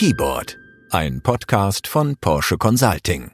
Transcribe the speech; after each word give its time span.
Keyboard, 0.00 0.56
ein 0.88 1.20
Podcast 1.20 1.86
von 1.86 2.16
Porsche 2.18 2.56
Consulting. 2.56 3.32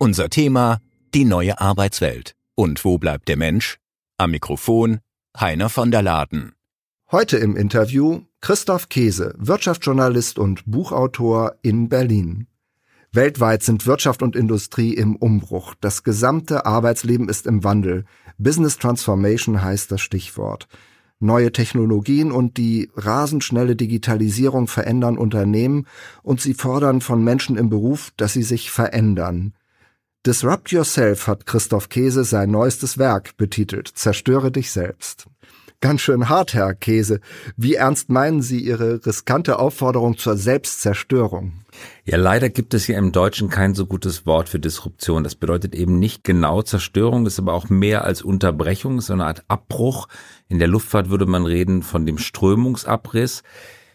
Unser 0.00 0.30
Thema, 0.30 0.80
die 1.14 1.24
neue 1.24 1.60
Arbeitswelt. 1.60 2.34
Und 2.56 2.84
wo 2.84 2.98
bleibt 2.98 3.28
der 3.28 3.36
Mensch? 3.36 3.78
Am 4.16 4.32
Mikrofon 4.32 4.98
Heiner 5.38 5.68
von 5.68 5.92
der 5.92 6.02
Laden. 6.02 6.56
Heute 7.12 7.36
im 7.36 7.54
Interview 7.54 8.22
Christoph 8.40 8.88
Käse, 8.88 9.32
Wirtschaftsjournalist 9.38 10.40
und 10.40 10.64
Buchautor 10.66 11.54
in 11.62 11.88
Berlin. 11.88 12.48
Weltweit 13.12 13.62
sind 13.62 13.86
Wirtschaft 13.86 14.24
und 14.24 14.34
Industrie 14.34 14.92
im 14.92 15.14
Umbruch. 15.14 15.76
Das 15.80 16.02
gesamte 16.02 16.66
Arbeitsleben 16.66 17.28
ist 17.28 17.46
im 17.46 17.62
Wandel. 17.62 18.06
Business 18.38 18.76
Transformation 18.76 19.62
heißt 19.62 19.92
das 19.92 20.00
Stichwort. 20.00 20.66
Neue 21.20 21.50
Technologien 21.50 22.30
und 22.30 22.56
die 22.58 22.90
rasend 22.94 23.42
schnelle 23.42 23.74
Digitalisierung 23.74 24.68
verändern 24.68 25.18
Unternehmen 25.18 25.86
und 26.22 26.40
sie 26.40 26.54
fordern 26.54 27.00
von 27.00 27.24
Menschen 27.24 27.56
im 27.56 27.68
Beruf, 27.68 28.12
dass 28.16 28.34
sie 28.34 28.44
sich 28.44 28.70
verändern. 28.70 29.52
Disrupt 30.26 30.70
Yourself 30.70 31.26
hat 31.26 31.46
Christoph 31.46 31.88
Käse 31.88 32.22
sein 32.24 32.50
neuestes 32.50 32.98
Werk 32.98 33.36
betitelt. 33.36 33.88
Zerstöre 33.88 34.52
dich 34.52 34.70
selbst. 34.70 35.26
Ganz 35.80 36.00
schön 36.00 36.28
hart, 36.28 36.54
Herr 36.54 36.74
Käse. 36.74 37.20
Wie 37.56 37.74
ernst 37.74 38.08
meinen 38.08 38.42
Sie 38.42 38.58
Ihre 38.58 39.06
riskante 39.06 39.60
Aufforderung 39.60 40.18
zur 40.18 40.36
Selbstzerstörung? 40.36 41.52
Ja, 42.04 42.16
leider 42.16 42.48
gibt 42.48 42.74
es 42.74 42.84
hier 42.84 42.98
im 42.98 43.12
Deutschen 43.12 43.48
kein 43.48 43.76
so 43.76 43.86
gutes 43.86 44.26
Wort 44.26 44.48
für 44.48 44.58
Disruption. 44.58 45.22
Das 45.22 45.36
bedeutet 45.36 45.76
eben 45.76 46.00
nicht 46.00 46.24
genau 46.24 46.62
Zerstörung, 46.62 47.26
ist 47.26 47.38
aber 47.38 47.52
auch 47.52 47.68
mehr 47.68 48.02
als 48.04 48.22
Unterbrechung, 48.22 48.98
ist 48.98 49.06
so 49.06 49.12
eine 49.12 49.26
Art 49.26 49.44
Abbruch. 49.46 50.08
In 50.48 50.58
der 50.58 50.66
Luftfahrt 50.66 51.10
würde 51.10 51.26
man 51.26 51.46
reden 51.46 51.84
von 51.84 52.06
dem 52.06 52.18
Strömungsabriss. 52.18 53.44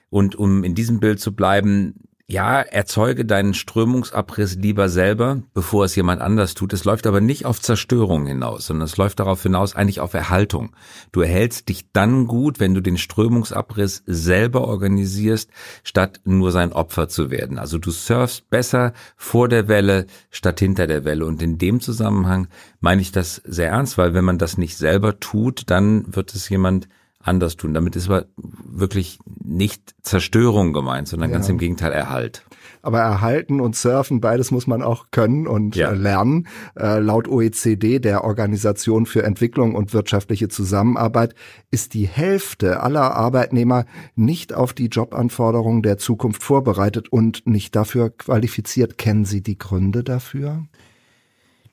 Und 0.10 0.36
um 0.38 0.64
in 0.64 0.76
diesem 0.76 1.02
Bild 1.02 1.20
zu 1.20 1.36
bleiben, 1.36 1.96
ja, 2.34 2.62
erzeuge 2.62 3.26
deinen 3.26 3.54
Strömungsabriss 3.54 4.56
lieber 4.56 4.90
selber, 4.90 5.44
bevor 5.54 5.86
es 5.86 5.96
jemand 5.96 6.20
anders 6.20 6.56
tut. 6.56 6.74
Es 6.74 6.84
läuft 6.84 7.06
aber 7.06 7.22
nicht 7.22 7.46
auf 7.46 7.62
Zerstörung 7.62 8.26
hinaus, 8.26 8.66
sondern 8.66 8.86
es 8.86 8.98
läuft 8.98 9.20
darauf 9.20 9.44
hinaus 9.44 9.76
eigentlich 9.76 10.00
auf 10.00 10.16
Erhaltung. 10.16 10.76
Du 11.12 11.22
erhältst 11.22 11.70
dich 11.70 11.92
dann 11.94 12.26
gut, 12.26 12.60
wenn 12.60 12.74
du 12.74 12.82
den 12.82 12.98
Strömungsabriss 12.98 14.02
selber 14.08 14.68
organisierst, 14.68 15.52
statt 15.84 16.22
nur 16.26 16.52
sein 16.52 16.74
Opfer 16.74 17.08
zu 17.08 17.30
werden. 17.30 17.60
Also 17.60 17.78
du 17.78 17.92
surfst 17.92 18.50
besser 18.50 18.94
vor 19.16 19.48
der 19.48 19.68
Welle 19.68 20.08
statt 20.32 20.60
hinter 20.60 20.88
der 20.88 21.06
Welle. 21.06 21.26
Und 21.28 21.42
in 21.44 21.60
dem 21.60 21.82
Zusammenhang 21.82 22.48
meine 22.82 23.02
ich 23.04 23.12
das 23.12 23.44
sehr 23.46 23.70
ernst, 23.70 24.00
weil 24.00 24.16
wenn 24.16 24.26
man 24.26 24.40
das 24.40 24.58
nicht 24.58 24.76
selber 24.76 25.20
tut, 25.20 25.70
dann 25.70 26.16
wird 26.16 26.34
es 26.34 26.50
jemand 26.50 26.88
anders 27.24 27.56
tun. 27.56 27.74
Damit 27.74 27.96
ist 27.96 28.10
aber 28.10 28.26
wirklich 28.36 29.18
nicht 29.44 29.96
Zerstörung 30.02 30.74
gemeint, 30.74 31.08
sondern 31.08 31.30
ja. 31.30 31.38
ganz 31.38 31.50
im 31.50 31.58
Gegenteil 31.58 31.92
Erhalt. 31.92 32.46
Aber 32.82 33.00
erhalten 33.00 33.62
und 33.62 33.76
surfen, 33.78 34.20
beides 34.20 34.52
muss 34.52 34.68
man 34.68 34.84
auch 34.84 35.06
können 35.12 35.48
und 35.48 35.76
ja. 35.76 35.92
Äh, 35.92 35.96
lernen. 35.96 36.48
Äh, 36.78 37.00
laut 37.00 37.30
OECD, 37.30 38.00
der 38.00 38.26
Organisation 38.26 39.06
für 39.06 39.24
Entwicklung 39.24 39.76
und 39.76 39.94
wirtschaftliche 39.94 40.50
Zusammenarbeit, 40.50 41.34
ist 41.72 41.94
die 41.94 42.08
Hälfte 42.08 42.82
aller 42.82 43.16
Arbeitnehmer 43.16 43.86
nicht 44.16 44.54
auf 44.54 44.74
die 44.74 44.88
Jobanforderungen 44.88 45.82
der 45.82 45.98
Zukunft 45.98 46.44
vorbereitet 46.44 47.10
und 47.10 47.48
nicht 47.48 47.76
dafür 47.76 48.10
qualifiziert. 48.10 48.98
Kennen 48.98 49.24
Sie 49.24 49.42
die 49.42 49.58
Gründe 49.58 50.04
dafür? 50.04 50.66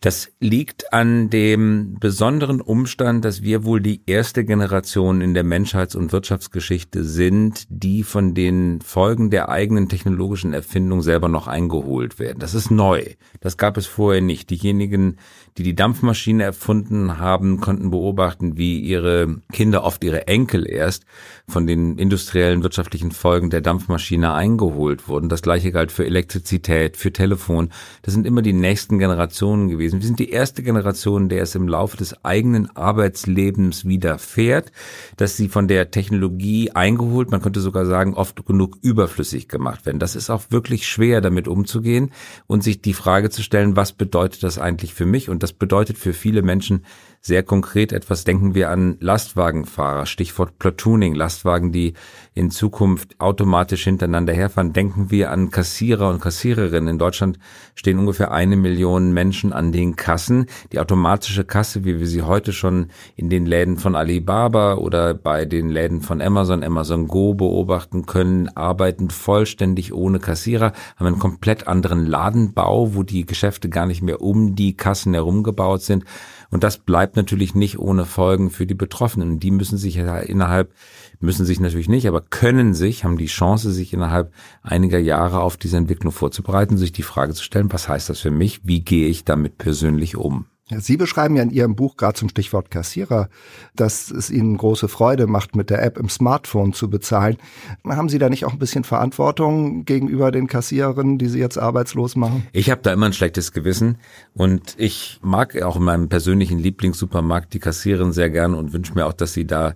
Das 0.01 0.33
liegt 0.41 0.95
an 0.95 1.29
dem 1.29 1.99
besonderen 2.01 2.63
Umstand, 2.63 3.23
dass 3.23 3.43
wir 3.43 3.65
wohl 3.65 3.83
die 3.83 4.01
erste 4.07 4.47
Generation 4.47 5.21
in 5.21 5.35
der 5.35 5.45
Menschheits- 5.45 5.95
und 5.95 6.11
Wirtschaftsgeschichte 6.11 7.05
sind, 7.05 7.67
die 7.69 8.03
von 8.03 8.33
den 8.33 8.81
Folgen 8.81 9.29
der 9.29 9.51
eigenen 9.51 9.91
technologischen 9.91 10.55
Erfindung 10.55 11.03
selber 11.03 11.29
noch 11.29 11.49
eingeholt 11.49 12.19
werden. 12.19 12.39
Das 12.39 12.55
ist 12.55 12.71
neu. 12.71 13.05
Das 13.41 13.59
gab 13.59 13.77
es 13.77 13.87
vorher 13.87 14.23
nicht. 14.23 14.49
Diejenigen, 14.49 15.19
die 15.59 15.65
die 15.65 15.75
Dampfmaschine 15.75 16.45
erfunden 16.45 17.19
haben, 17.19 17.61
konnten 17.61 17.91
beobachten, 17.91 18.57
wie 18.57 18.81
ihre 18.81 19.43
Kinder, 19.53 19.85
oft 19.85 20.03
ihre 20.03 20.27
Enkel 20.29 20.67
erst, 20.67 21.05
von 21.47 21.67
den 21.67 21.99
industriellen 21.99 22.63
wirtschaftlichen 22.63 23.11
Folgen 23.11 23.51
der 23.51 23.61
Dampfmaschine 23.61 24.33
eingeholt 24.33 25.09
wurden. 25.09 25.29
Das 25.29 25.43
gleiche 25.43 25.73
galt 25.73 25.93
für 25.93 26.07
Elektrizität, 26.07 26.97
für 26.97 27.13
Telefon. 27.13 27.69
Das 28.01 28.15
sind 28.15 28.27
immer 28.27 28.41
die 28.41 28.55
nächsten 28.55 28.99
Generationen 28.99 29.69
gewesen. 29.69 29.90
Wir 29.93 30.07
sind 30.07 30.19
die 30.19 30.31
erste 30.31 30.63
Generation, 30.63 31.29
der 31.29 31.43
es 31.43 31.55
im 31.55 31.69
Laufe 31.69 31.97
des 31.97 32.25
eigenen 32.25 32.75
Arbeitslebens 32.77 33.85
widerfährt, 33.85 34.73
dass 35.17 35.37
sie 35.37 35.49
von 35.49 35.69
der 35.69 35.91
Technologie 35.91 36.71
eingeholt, 36.73 37.31
man 37.31 37.43
könnte 37.43 37.61
sogar 37.61 37.87
sagen, 37.87 38.15
oft 38.15 38.45
genug 38.47 38.79
überflüssig 38.83 39.49
gemacht 39.49 39.87
werden. 39.87 39.99
Das 39.99 40.17
ist 40.17 40.31
auch 40.31 40.45
wirklich 40.51 40.87
schwer, 40.87 41.21
damit 41.21 41.49
umzugehen 41.49 42.13
und 42.47 42.63
sich 42.63 42.83
die 42.83 42.95
Frage 42.95 43.31
zu 43.31 43.43
stellen, 43.43 43.77
was 43.77 43.93
bedeutet 43.93 44.43
das 44.43 44.59
eigentlich 44.59 44.95
für 44.95 45.07
mich? 45.07 45.29
Und 45.29 45.43
das 45.43 45.53
bedeutet 45.53 45.99
für 45.99 46.13
viele 46.13 46.43
Menschen 46.43 46.85
sehr 47.21 47.43
konkret 47.43 47.93
etwas. 47.93 48.25
Denken 48.25 48.55
wir 48.55 48.71
an 48.71 48.97
Lastwagenfahrer, 49.01 50.07
Stichwort 50.07 50.59
Platooning, 50.59 51.15
Lastwagen, 51.15 51.71
die 51.71 51.93
in 52.33 52.51
Zukunft 52.51 53.21
automatisch 53.21 53.85
hintereinander 53.85 54.33
herfahren. 54.33 54.73
Denken 54.73 55.11
wir 55.11 55.31
an 55.31 55.51
Kassierer 55.51 56.09
und 56.09 56.21
Kassiererinnen. 56.21 56.89
In 56.89 56.99
Deutschland 56.99 57.39
stehen 57.75 57.99
ungefähr 57.99 58.31
eine 58.31 58.57
Million 58.57 59.13
Menschen 59.13 59.53
an 59.53 59.71
den 59.71 59.97
Kassen. 59.97 60.47
Die 60.73 60.81
automatische 60.81 61.45
Kasse, 61.45 61.85
wie 61.85 61.99
wir 61.99 62.07
sie 62.07 62.23
heute 62.23 62.55
schon 62.55 62.87
in 63.17 63.29
den 63.29 63.45
Läden 63.45 63.77
von 63.77 63.97
Alibaba 63.97 64.75
oder 64.75 65.13
bei 65.13 65.45
den 65.45 65.69
Läden 65.69 66.01
von 66.01 66.23
Amazon, 66.23 66.63
Amazon 66.63 67.07
Go 67.07 67.35
beobachten 67.35 68.07
können, 68.07 68.49
arbeiten 68.57 69.11
vollständig 69.11 69.93
ohne 69.93 70.21
Kassierer, 70.21 70.73
haben 70.97 71.07
einen 71.07 71.19
komplett 71.19 71.69
anderen 71.69 72.07
Ladenbau, 72.07 72.95
wo 72.95 73.03
die 73.03 73.27
Geschäfte 73.27 73.69
gar 73.69 73.85
nicht 73.85 74.01
mehr 74.01 74.23
um 74.23 74.55
die 74.55 74.75
Kassen 74.75 75.13
herumgebaut 75.13 75.83
sind. 75.83 76.05
Und 76.51 76.65
das 76.65 76.79
bleibt 76.79 77.17
natürlich 77.17 77.55
nicht 77.55 77.79
ohne 77.79 78.05
Folgen 78.05 78.51
für 78.51 78.67
die 78.67 78.75
Betroffenen. 78.75 79.39
Die 79.39 79.53
müssen 79.53 79.79
sich 79.79 79.97
innerhalb, 79.97 80.75
müssen 81.21 81.47
sich 81.47 81.61
natürlich 81.61 81.89
nicht, 81.89 82.09
aber 82.09 82.21
können 82.21 82.75
sich, 82.75 83.05
haben 83.05 83.19
die 83.19 83.27
Chance, 83.27 83.73
sich 83.73 83.93
innerhalb 83.93 84.33
einiger 84.63 84.99
Jahre 84.99 85.41
auf 85.41 85.57
diese 85.57 85.77
Entwicklung 85.77 86.13
vorzubereiten, 86.13 86.77
sich 86.77 86.93
die 86.93 87.05
Frage 87.05 87.35
zu 87.35 87.45
stellen, 87.45 87.73
was 87.73 87.89
heißt 87.89 88.11
das 88.11 88.21
für 88.21 88.33
mich? 88.33 88.61
Wie 88.65 88.83
gehe 88.83 89.09
ich 89.09 89.25
damit 89.25 89.59
persönlich 89.59 90.17
um? 90.17 90.47
Sie 90.79 90.97
beschreiben 90.97 91.37
ja 91.37 91.43
in 91.43 91.51
Ihrem 91.51 91.75
Buch 91.75 91.97
gerade 91.97 92.15
zum 92.15 92.29
Stichwort 92.29 92.71
Kassierer, 92.71 93.29
dass 93.75 94.11
es 94.11 94.31
Ihnen 94.31 94.57
große 94.57 94.89
Freude 94.89 95.27
macht, 95.27 95.57
mit 95.57 95.71
der 95.71 95.83
App 95.83 95.99
im 95.99 96.09
Smartphone 96.09 96.73
zu 96.73 96.89
bezahlen. 96.89 97.37
Haben 97.85 98.09
Sie 98.09 98.19
da 98.19 98.29
nicht 98.29 98.45
auch 98.45 98.53
ein 98.53 98.59
bisschen 98.59 98.85
Verantwortung 98.85 99.85
gegenüber 99.85 100.31
den 100.31 100.47
Kassiererinnen, 100.47 101.19
die 101.19 101.29
Sie 101.29 101.39
jetzt 101.39 101.59
arbeitslos 101.59 102.17
machen? 102.17 102.47
Ich 102.53 102.71
habe 102.71 102.83
da 102.83 102.93
immer 102.93 103.07
ein 103.07 103.13
schlechtes 103.13 103.53
Gewissen 103.53 103.99
und 104.35 104.75
ich 104.79 105.19
mag 105.23 105.61
auch 105.63 105.77
in 105.77 105.83
meinem 105.83 106.09
persönlichen 106.09 106.59
Lieblingssupermarkt 106.59 107.53
die 107.55 107.59
Kassiererin 107.59 108.13
sehr 108.13 108.31
gern 108.31 108.55
und 108.55 108.73
wünsche 108.73 108.95
mir 108.95 109.07
auch, 109.07 109.13
dass 109.13 109.33
sie 109.33 109.47
da 109.47 109.75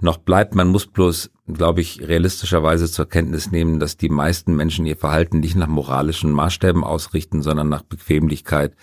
noch 0.00 0.18
bleibt. 0.18 0.54
Man 0.54 0.68
muss 0.68 0.86
bloß, 0.86 1.30
glaube 1.48 1.80
ich, 1.80 2.06
realistischerweise 2.06 2.90
zur 2.90 3.08
Kenntnis 3.08 3.50
nehmen, 3.50 3.80
dass 3.80 3.96
die 3.96 4.08
meisten 4.08 4.54
Menschen 4.54 4.86
ihr 4.86 4.96
Verhalten 4.96 5.40
nicht 5.40 5.56
nach 5.56 5.68
moralischen 5.68 6.32
Maßstäben 6.32 6.84
ausrichten, 6.84 7.42
sondern 7.42 7.68
nach 7.68 7.82
Bequemlichkeit 7.82 8.74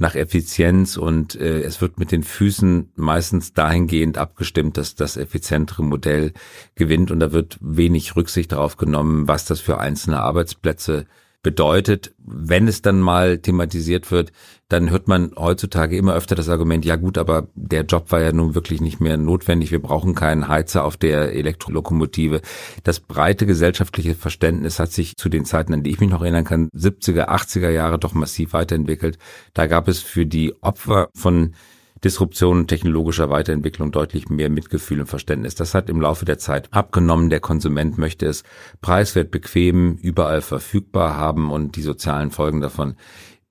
nach 0.00 0.14
Effizienz 0.14 0.96
und 0.96 1.34
äh, 1.34 1.60
es 1.60 1.80
wird 1.80 1.98
mit 1.98 2.10
den 2.10 2.22
Füßen 2.22 2.90
meistens 2.96 3.52
dahingehend 3.52 4.16
abgestimmt, 4.16 4.78
dass 4.78 4.94
das 4.94 5.18
effizientere 5.18 5.84
Modell 5.84 6.32
gewinnt 6.74 7.10
und 7.10 7.20
da 7.20 7.32
wird 7.32 7.58
wenig 7.60 8.16
Rücksicht 8.16 8.52
darauf 8.52 8.78
genommen, 8.78 9.28
was 9.28 9.44
das 9.44 9.60
für 9.60 9.78
einzelne 9.78 10.20
Arbeitsplätze 10.20 11.06
bedeutet, 11.42 12.14
wenn 12.18 12.68
es 12.68 12.82
dann 12.82 13.00
mal 13.00 13.38
thematisiert 13.38 14.10
wird, 14.10 14.32
dann 14.68 14.90
hört 14.90 15.08
man 15.08 15.32
heutzutage 15.36 15.96
immer 15.96 16.14
öfter 16.14 16.34
das 16.34 16.48
Argument, 16.48 16.84
ja 16.84 16.96
gut, 16.96 17.18
aber 17.18 17.48
der 17.54 17.84
Job 17.84 18.12
war 18.12 18.20
ja 18.20 18.32
nun 18.32 18.54
wirklich 18.54 18.80
nicht 18.80 19.00
mehr 19.00 19.16
notwendig, 19.16 19.72
wir 19.72 19.82
brauchen 19.82 20.14
keinen 20.14 20.48
Heizer 20.48 20.84
auf 20.84 20.96
der 20.96 21.32
Elektrolokomotive. 21.32 22.40
Das 22.84 23.00
breite 23.00 23.46
gesellschaftliche 23.46 24.14
Verständnis 24.14 24.78
hat 24.78 24.92
sich 24.92 25.16
zu 25.16 25.28
den 25.28 25.44
Zeiten, 25.44 25.72
an 25.72 25.82
die 25.82 25.90
ich 25.90 26.00
mich 26.00 26.10
noch 26.10 26.22
erinnern 26.22 26.44
kann, 26.44 26.68
70er, 26.70 27.28
80er 27.28 27.70
Jahre 27.70 27.98
doch 27.98 28.12
massiv 28.12 28.52
weiterentwickelt. 28.52 29.18
Da 29.54 29.66
gab 29.66 29.88
es 29.88 30.00
für 30.00 30.26
die 30.26 30.54
Opfer 30.62 31.08
von 31.14 31.54
Disruption 32.04 32.66
technologischer 32.66 33.30
Weiterentwicklung 33.30 33.92
deutlich 33.92 34.28
mehr 34.28 34.50
Mitgefühl 34.50 35.00
und 35.00 35.06
Verständnis. 35.06 35.54
Das 35.54 35.74
hat 35.74 35.90
im 35.90 36.00
Laufe 36.00 36.24
der 36.24 36.38
Zeit 36.38 36.72
abgenommen. 36.72 37.30
Der 37.30 37.40
Konsument 37.40 37.98
möchte 37.98 38.26
es 38.26 38.42
preiswert, 38.80 39.30
bequem, 39.30 39.96
überall 39.96 40.40
verfügbar 40.40 41.16
haben 41.16 41.50
und 41.50 41.76
die 41.76 41.82
sozialen 41.82 42.30
Folgen 42.30 42.60
davon 42.60 42.96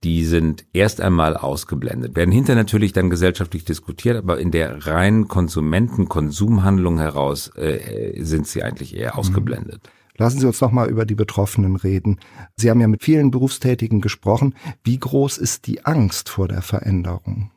die 0.04 0.24
sind 0.24 0.66
erst 0.72 1.02
einmal 1.02 1.36
ausgeblendet, 1.36 2.16
werden 2.16 2.32
hinter 2.32 2.56
natürlich 2.56 2.94
dann 2.94 3.10
gesellschaftlich 3.10 3.66
diskutiert, 3.66 4.16
aber 4.16 4.40
in 4.40 4.52
der 4.52 4.86
reinen 4.88 5.28
Konsumenten-Konsumhandlung 5.28 7.00
heraus 7.00 7.52
äh, 7.56 8.24
sind 8.24 8.48
sie 8.48 8.64
eigentlich 8.64 8.96
eher 8.96 9.14
mhm. 9.14 9.20
ausgeblendet. 9.20 9.90
Lassen 10.18 10.40
Sie 10.40 10.48
uns 10.48 10.60
noch 10.60 10.72
mal 10.72 10.90
über 10.90 11.06
die 11.06 11.16
Betroffenen 11.16 11.78
reden. 11.78 12.20
Sie 12.58 12.70
haben 12.70 12.82
ja 12.82 12.90
mit 12.90 13.04
vielen 13.04 13.32
Berufstätigen 13.32 14.02
gesprochen. 14.02 14.54
Wie 14.84 15.00
groß 15.00 15.38
ist 15.38 15.66
die 15.66 15.86
Angst 15.86 16.28
vor 16.28 16.50
der 16.50 16.62
Veränderung? 16.62 17.52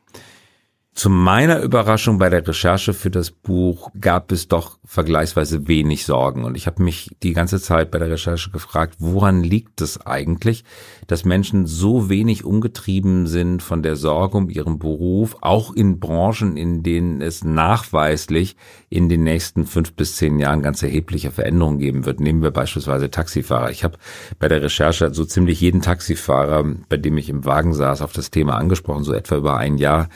Zu 0.95 1.09
meiner 1.09 1.59
Überraschung 1.59 2.19
bei 2.19 2.29
der 2.29 2.47
Recherche 2.47 2.93
für 2.93 3.09
das 3.09 3.31
Buch 3.31 3.89
gab 3.99 4.31
es 4.31 4.47
doch 4.47 4.77
vergleichsweise 4.85 5.67
wenig 5.67 6.05
Sorgen. 6.05 6.43
Und 6.43 6.55
ich 6.55 6.67
habe 6.67 6.83
mich 6.83 7.09
die 7.23 7.33
ganze 7.33 7.59
Zeit 7.59 7.89
bei 7.89 7.97
der 7.97 8.11
Recherche 8.11 8.51
gefragt, 8.51 8.97
woran 8.99 9.41
liegt 9.41 9.81
es 9.81 10.05
eigentlich, 10.05 10.63
dass 11.07 11.25
Menschen 11.25 11.65
so 11.65 12.09
wenig 12.09 12.45
umgetrieben 12.45 13.25
sind 13.25 13.63
von 13.63 13.81
der 13.81 13.95
Sorge 13.95 14.37
um 14.37 14.49
ihren 14.51 14.77
Beruf, 14.77 15.35
auch 15.41 15.73
in 15.73 15.99
Branchen, 15.99 16.57
in 16.57 16.83
denen 16.83 17.21
es 17.21 17.43
nachweislich 17.43 18.55
in 18.89 19.09
den 19.09 19.23
nächsten 19.23 19.65
fünf 19.65 19.93
bis 19.93 20.15
zehn 20.17 20.37
Jahren 20.37 20.61
ganz 20.61 20.83
erhebliche 20.83 21.31
Veränderungen 21.31 21.79
geben 21.79 22.05
wird. 22.05 22.19
Nehmen 22.19 22.43
wir 22.43 22.51
beispielsweise 22.51 23.09
Taxifahrer. 23.09 23.71
Ich 23.71 23.83
habe 23.83 23.97
bei 24.37 24.47
der 24.47 24.61
Recherche 24.61 25.11
so 25.11 25.25
ziemlich 25.25 25.59
jeden 25.59 25.81
Taxifahrer, 25.81 26.63
bei 26.87 26.97
dem 26.97 27.17
ich 27.17 27.29
im 27.29 27.45
Wagen 27.45 27.73
saß, 27.73 28.03
auf 28.03 28.13
das 28.13 28.29
Thema 28.29 28.57
angesprochen, 28.57 29.03
so 29.03 29.13
etwa 29.13 29.37
über 29.37 29.57
ein 29.57 29.79
Jahr 29.79 30.07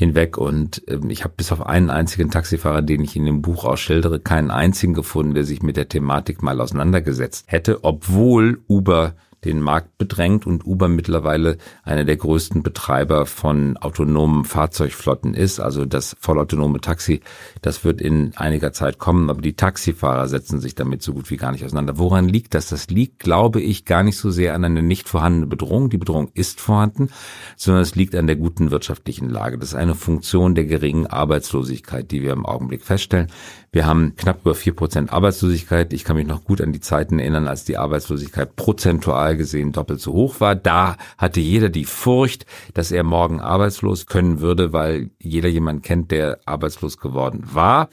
hinweg 0.00 0.38
und 0.38 0.82
ähm, 0.88 1.10
ich 1.10 1.24
habe 1.24 1.34
bis 1.36 1.52
auf 1.52 1.66
einen 1.66 1.90
einzigen 1.90 2.30
Taxifahrer, 2.30 2.80
den 2.80 3.04
ich 3.04 3.16
in 3.16 3.26
dem 3.26 3.42
Buch 3.42 3.66
ausschildere, 3.66 4.18
keinen 4.18 4.50
einzigen 4.50 4.94
gefunden, 4.94 5.34
der 5.34 5.44
sich 5.44 5.62
mit 5.62 5.76
der 5.76 5.90
Thematik 5.90 6.42
mal 6.42 6.58
auseinandergesetzt 6.58 7.44
hätte, 7.48 7.84
obwohl 7.84 8.62
Uber 8.66 9.14
den 9.44 9.60
Markt 9.60 9.96
bedrängt 9.98 10.46
und 10.46 10.66
Uber 10.66 10.88
mittlerweile 10.88 11.56
einer 11.82 12.04
der 12.04 12.16
größten 12.16 12.62
Betreiber 12.62 13.26
von 13.26 13.76
autonomen 13.78 14.44
Fahrzeugflotten 14.44 15.34
ist. 15.34 15.60
Also 15.60 15.84
das 15.84 16.16
vollautonome 16.20 16.80
Taxi, 16.80 17.20
das 17.62 17.84
wird 17.84 18.00
in 18.00 18.32
einiger 18.36 18.72
Zeit 18.72 18.98
kommen, 18.98 19.30
aber 19.30 19.40
die 19.40 19.54
Taxifahrer 19.54 20.28
setzen 20.28 20.60
sich 20.60 20.74
damit 20.74 21.02
so 21.02 21.14
gut 21.14 21.30
wie 21.30 21.36
gar 21.36 21.52
nicht 21.52 21.64
auseinander. 21.64 21.98
Woran 21.98 22.28
liegt 22.28 22.54
das? 22.54 22.68
Das 22.68 22.88
liegt, 22.88 23.18
glaube 23.18 23.60
ich, 23.60 23.84
gar 23.84 24.02
nicht 24.02 24.18
so 24.18 24.30
sehr 24.30 24.54
an 24.54 24.64
einer 24.64 24.82
nicht 24.82 25.08
vorhandenen 25.08 25.48
Bedrohung. 25.48 25.90
Die 25.90 25.98
Bedrohung 25.98 26.30
ist 26.34 26.60
vorhanden, 26.60 27.08
sondern 27.56 27.82
es 27.82 27.94
liegt 27.94 28.14
an 28.14 28.26
der 28.26 28.36
guten 28.36 28.70
wirtschaftlichen 28.70 29.30
Lage. 29.30 29.58
Das 29.58 29.70
ist 29.70 29.74
eine 29.74 29.94
Funktion 29.94 30.54
der 30.54 30.66
geringen 30.66 31.06
Arbeitslosigkeit, 31.06 32.10
die 32.10 32.22
wir 32.22 32.32
im 32.32 32.44
Augenblick 32.44 32.84
feststellen. 32.84 33.28
Wir 33.72 33.86
haben 33.86 34.16
knapp 34.16 34.40
über 34.40 34.54
vier 34.54 34.74
Prozent 34.74 35.12
Arbeitslosigkeit. 35.12 35.92
Ich 35.92 36.04
kann 36.04 36.16
mich 36.16 36.26
noch 36.26 36.44
gut 36.44 36.60
an 36.60 36.72
die 36.72 36.80
Zeiten 36.80 37.20
erinnern, 37.20 37.46
als 37.46 37.64
die 37.64 37.76
Arbeitslosigkeit 37.76 38.56
prozentual 38.56 39.29
gesehen 39.36 39.72
doppelt 39.72 40.00
so 40.00 40.12
hoch 40.12 40.40
war. 40.40 40.54
Da 40.54 40.96
hatte 41.18 41.40
jeder 41.40 41.68
die 41.68 41.84
Furcht, 41.84 42.46
dass 42.74 42.92
er 42.92 43.04
morgen 43.04 43.40
arbeitslos 43.40 44.06
können 44.06 44.40
würde, 44.40 44.72
weil 44.72 45.10
jeder 45.20 45.48
jemand 45.48 45.82
kennt, 45.82 46.10
der 46.10 46.40
arbeitslos 46.46 46.98
geworden 46.98 47.42
war. 47.52 47.88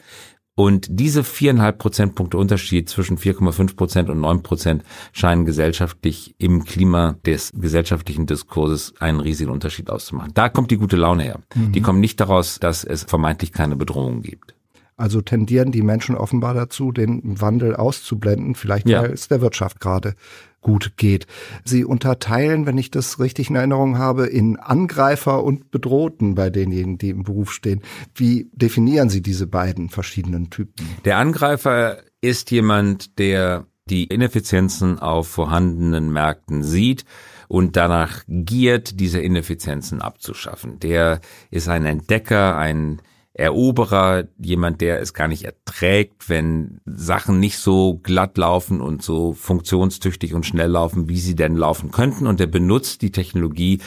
Und 0.59 0.87
diese 0.89 1.23
viereinhalb 1.23 1.77
Prozentpunkte 1.77 2.39
Unterschied 2.39 2.89
zwischen 2.89 3.19
4,5 3.19 3.75
Prozent 3.75 4.09
und 4.09 4.19
9 4.19 4.41
Prozent 4.41 4.83
scheinen 5.13 5.45
gesellschaftlich 5.45 6.33
im 6.39 6.65
Klima 6.65 7.15
des 7.27 7.51
gesellschaftlichen 7.53 8.25
Diskurses 8.25 8.95
einen 8.99 9.19
riesigen 9.19 9.51
Unterschied 9.51 9.91
auszumachen. 9.91 10.31
Da 10.33 10.49
kommt 10.49 10.71
die 10.71 10.77
gute 10.77 10.95
Laune 10.95 11.21
her. 11.21 11.41
Mhm. 11.53 11.73
Die 11.73 11.81
kommt 11.81 11.99
nicht 11.99 12.19
daraus, 12.19 12.57
dass 12.59 12.83
es 12.83 13.03
vermeintlich 13.03 13.51
keine 13.51 13.75
Bedrohung 13.75 14.23
gibt. 14.23 14.56
Also 14.97 15.21
tendieren 15.21 15.71
die 15.71 15.83
Menschen 15.83 16.15
offenbar 16.15 16.55
dazu, 16.55 16.91
den 16.91 17.39
Wandel 17.39 17.75
auszublenden, 17.75 18.55
vielleicht 18.55 18.89
ja. 18.89 19.03
weil 19.03 19.11
es 19.11 19.27
der 19.27 19.41
Wirtschaft 19.41 19.79
gerade 19.79 20.15
gut 20.59 20.97
geht. 20.97 21.27
Sie 21.63 21.85
unterteilen, 21.85 22.65
wenn 22.65 22.79
ich 22.79 22.89
das 22.89 23.19
richtig 23.19 23.51
in 23.51 23.55
Erinnerung 23.55 23.99
habe, 23.99 24.25
in 24.25 24.57
Angreifer 24.57 25.43
und 25.43 25.69
Bedrohten 25.69 26.33
bei 26.33 26.49
denjenigen, 26.49 26.97
die 26.97 27.11
im 27.11 27.23
Beruf 27.23 27.53
stehen. 27.53 27.81
Wie 28.15 28.49
definieren 28.53 29.09
Sie 29.09 29.21
diese 29.21 29.45
beiden 29.45 29.89
verschiedenen 29.89 30.49
Typen? 30.49 30.73
Der 31.05 31.17
Angreifer 31.17 31.99
ist 32.21 32.49
jemand, 32.49 33.19
der 33.19 33.67
die 33.89 34.05
Ineffizienzen 34.05 34.99
auf 34.99 35.27
vorhandenen 35.27 36.11
Märkten 36.11 36.63
sieht 36.63 37.05
und 37.47 37.75
danach 37.75 38.23
giert, 38.27 38.99
diese 38.99 39.21
Ineffizienzen 39.21 40.01
abzuschaffen. 40.01 40.79
Der 40.79 41.21
ist 41.51 41.69
ein 41.69 41.85
Entdecker, 41.85 42.57
ein 42.57 43.01
Eroberer, 43.37 44.23
jemand, 44.39 44.81
der 44.81 44.99
es 44.99 45.13
gar 45.13 45.27
nicht 45.27 45.43
erträgt, 45.43 46.27
wenn 46.27 46.79
Sachen 46.85 47.39
nicht 47.39 47.59
so 47.59 47.99
glatt 48.01 48.35
laufen 48.37 48.81
und 48.81 49.03
so 49.03 49.33
funktionstüchtig 49.33 50.33
und 50.33 50.45
schnell 50.45 50.71
laufen, 50.71 51.07
wie 51.07 51.19
sie 51.19 51.35
denn 51.35 51.55
laufen 51.55 51.91
könnten. 51.91 52.25
Und 52.25 52.41
er 52.41 52.47
benutzt 52.47 53.03
die 53.03 53.11
Technologie 53.11 53.79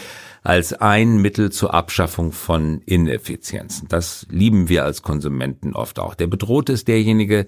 als 0.45 0.73
ein 0.73 1.21
Mittel 1.21 1.51
zur 1.51 1.75
Abschaffung 1.75 2.31
von 2.31 2.81
Ineffizienzen. 2.87 3.89
Das 3.89 4.25
lieben 4.31 4.69
wir 4.69 4.85
als 4.85 5.03
Konsumenten 5.03 5.75
oft 5.75 5.99
auch. 5.99 6.15
Der 6.15 6.29
Bedrohte 6.29 6.73
ist 6.73 6.87
derjenige, 6.87 7.47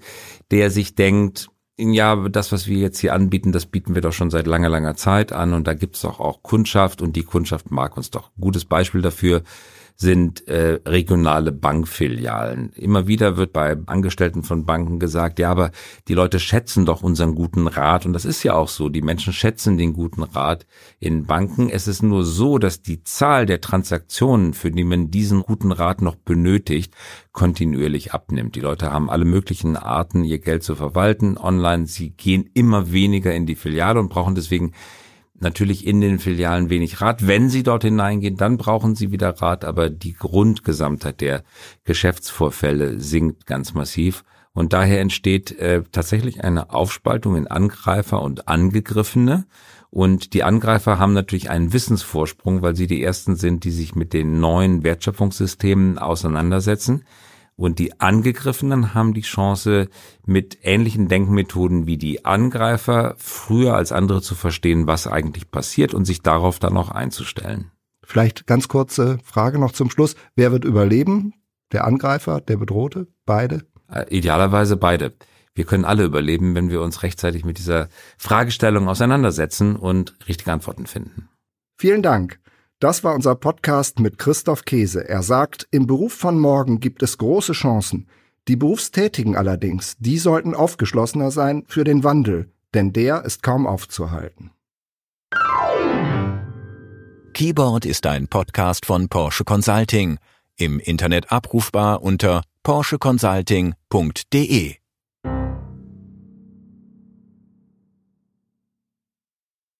der 0.51 0.71
sich 0.71 0.95
denkt, 0.95 1.47
ja, 1.77 2.27
das, 2.27 2.51
was 2.51 2.67
wir 2.67 2.77
jetzt 2.77 2.99
hier 2.99 3.13
anbieten, 3.13 3.51
das 3.51 3.65
bieten 3.65 3.95
wir 3.95 4.01
doch 4.01 4.13
schon 4.13 4.29
seit 4.29 4.45
langer, 4.45 4.69
langer 4.69 4.95
Zeit 4.95 5.31
an 5.31 5.53
und 5.53 5.67
da 5.67 5.73
gibt's 5.73 6.01
doch 6.01 6.19
auch 6.19 6.43
Kundschaft 6.43 7.01
und 7.01 7.15
die 7.15 7.23
Kundschaft 7.23 7.71
mag 7.71 7.97
uns 7.97 8.11
doch. 8.11 8.29
Gutes 8.39 8.65
Beispiel 8.65 9.01
dafür 9.01 9.41
sind 9.95 10.47
äh, 10.47 10.79
regionale 10.85 11.51
Bankfilialen. 11.51 12.71
Immer 12.73 13.07
wieder 13.07 13.37
wird 13.37 13.53
bei 13.53 13.77
Angestellten 13.85 14.43
von 14.43 14.65
Banken 14.65 14.99
gesagt, 14.99 15.39
ja, 15.39 15.51
aber 15.51 15.71
die 16.07 16.13
Leute 16.13 16.39
schätzen 16.39 16.85
doch 16.85 17.03
unseren 17.03 17.35
guten 17.35 17.67
Rat. 17.67 18.05
Und 18.05 18.13
das 18.13 18.25
ist 18.25 18.43
ja 18.43 18.53
auch 18.53 18.67
so. 18.67 18.89
Die 18.89 19.01
Menschen 19.01 19.33
schätzen 19.33 19.77
den 19.77 19.93
guten 19.93 20.23
Rat 20.23 20.65
in 20.99 21.25
Banken. 21.25 21.69
Es 21.69 21.87
ist 21.87 22.01
nur 22.01 22.25
so, 22.25 22.57
dass 22.57 22.81
die 22.81 23.03
Zahl 23.03 23.45
der 23.45 23.61
Transaktionen, 23.61 24.53
für 24.53 24.71
die 24.71 24.83
man 24.83 25.11
diesen 25.11 25.41
guten 25.41 25.71
Rat 25.71 26.01
noch 26.01 26.15
benötigt, 26.15 26.93
kontinuierlich 27.31 28.13
abnimmt. 28.13 28.55
Die 28.55 28.61
Leute 28.61 28.91
haben 28.91 29.09
alle 29.09 29.25
möglichen 29.25 29.77
Arten, 29.77 30.23
ihr 30.23 30.39
Geld 30.39 30.63
zu 30.63 30.75
verwalten 30.75 31.37
online. 31.37 31.87
Sie 31.87 32.09
gehen 32.09 32.49
immer 32.53 32.91
weniger 32.91 33.33
in 33.33 33.45
die 33.45 33.55
Filiale 33.55 33.99
und 33.99 34.09
brauchen 34.09 34.35
deswegen 34.35 34.73
natürlich 35.43 35.85
in 35.85 36.01
den 36.01 36.17
Filialen 36.17 36.69
wenig 36.69 37.01
Rat. 37.01 37.27
Wenn 37.27 37.49
Sie 37.49 37.61
dort 37.61 37.83
hineingehen, 37.83 38.37
dann 38.37 38.57
brauchen 38.57 38.95
Sie 38.95 39.11
wieder 39.11 39.29
Rat, 39.41 39.63
aber 39.63 39.89
die 39.89 40.13
Grundgesamtheit 40.13 41.21
der 41.21 41.43
Geschäftsvorfälle 41.83 42.99
sinkt 42.99 43.45
ganz 43.45 43.73
massiv. 43.73 44.23
Und 44.53 44.73
daher 44.73 45.01
entsteht 45.01 45.51
äh, 45.59 45.83
tatsächlich 45.91 46.43
eine 46.43 46.71
Aufspaltung 46.71 47.35
in 47.35 47.47
Angreifer 47.47 48.21
und 48.21 48.47
Angegriffene. 48.47 49.45
Und 49.89 50.33
die 50.33 50.43
Angreifer 50.43 50.97
haben 50.97 51.13
natürlich 51.13 51.49
einen 51.49 51.73
Wissensvorsprung, 51.73 52.63
weil 52.63 52.75
sie 52.75 52.87
die 52.87 53.03
ersten 53.03 53.35
sind, 53.35 53.63
die 53.63 53.71
sich 53.71 53.95
mit 53.95 54.13
den 54.13 54.39
neuen 54.39 54.83
Wertschöpfungssystemen 54.83 55.99
auseinandersetzen. 55.99 57.03
Und 57.55 57.79
die 57.79 57.99
Angegriffenen 57.99 58.93
haben 58.93 59.13
die 59.13 59.21
Chance, 59.21 59.89
mit 60.25 60.57
ähnlichen 60.63 61.07
Denkmethoden 61.07 61.85
wie 61.85 61.97
die 61.97 62.25
Angreifer 62.25 63.15
früher 63.17 63.75
als 63.75 63.91
andere 63.91 64.21
zu 64.21 64.35
verstehen, 64.35 64.87
was 64.87 65.07
eigentlich 65.07 65.51
passiert 65.51 65.93
und 65.93 66.05
sich 66.05 66.21
darauf 66.21 66.59
dann 66.59 66.77
auch 66.77 66.89
einzustellen. 66.89 67.71
Vielleicht 68.03 68.47
ganz 68.47 68.67
kurze 68.67 69.19
Frage 69.23 69.59
noch 69.59 69.71
zum 69.71 69.89
Schluss. 69.89 70.15
Wer 70.35 70.51
wird 70.51 70.65
überleben? 70.65 71.33
Der 71.71 71.85
Angreifer, 71.85 72.41
der 72.41 72.57
Bedrohte? 72.57 73.07
Beide? 73.25 73.63
Äh, 73.89 74.05
idealerweise 74.09 74.77
beide. 74.77 75.13
Wir 75.55 75.65
können 75.65 75.85
alle 75.85 76.03
überleben, 76.03 76.55
wenn 76.55 76.69
wir 76.69 76.81
uns 76.81 77.03
rechtzeitig 77.03 77.45
mit 77.45 77.59
dieser 77.59 77.87
Fragestellung 78.17 78.87
auseinandersetzen 78.89 79.75
und 79.75 80.15
richtige 80.27 80.51
Antworten 80.51 80.87
finden. 80.87 81.29
Vielen 81.75 82.01
Dank. 82.01 82.39
Das 82.83 83.03
war 83.05 83.15
unser 83.15 83.35
Podcast 83.35 84.01
mit 84.01 84.17
Christoph 84.17 84.65
Käse. 84.65 85.07
Er 85.07 85.23
sagt, 85.23 85.69
im 85.71 85.87
Beruf 85.87 86.11
von 86.11 86.37
morgen 86.37 86.81
gibt 86.81 87.01
es 87.01 87.17
große 87.17 87.53
Chancen. 87.53 88.09
Die 88.49 88.57
Berufstätigen 88.57 89.37
allerdings, 89.37 89.95
die 89.99 90.17
sollten 90.17 90.53
aufgeschlossener 90.53 91.31
sein 91.31 91.63
für 91.65 91.85
den 91.85 92.03
Wandel, 92.03 92.51
denn 92.73 92.91
der 92.91 93.23
ist 93.23 93.41
kaum 93.41 93.67
aufzuhalten. 93.67 94.51
Keyboard 97.33 97.85
ist 97.85 98.05
ein 98.05 98.27
Podcast 98.27 98.85
von 98.85 99.07
Porsche 99.07 99.45
Consulting, 99.45 100.17
im 100.57 100.81
Internet 100.81 101.31
abrufbar 101.31 102.01
unter 102.01 102.43
porscheconsulting.de. 102.63 104.75